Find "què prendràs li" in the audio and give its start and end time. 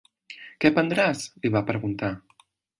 0.65-1.53